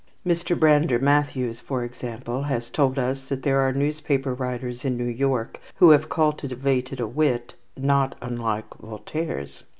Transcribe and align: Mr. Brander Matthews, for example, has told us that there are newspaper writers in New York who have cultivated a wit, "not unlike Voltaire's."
Mr. 0.25 0.59
Brander 0.59 0.97
Matthews, 0.97 1.59
for 1.59 1.83
example, 1.83 2.41
has 2.41 2.71
told 2.71 2.97
us 2.97 3.29
that 3.29 3.43
there 3.43 3.59
are 3.59 3.71
newspaper 3.71 4.33
writers 4.33 4.83
in 4.83 4.97
New 4.97 5.03
York 5.05 5.59
who 5.75 5.91
have 5.91 6.09
cultivated 6.09 6.99
a 6.99 7.05
wit, 7.05 7.53
"not 7.77 8.15
unlike 8.19 8.73
Voltaire's." 8.81 9.63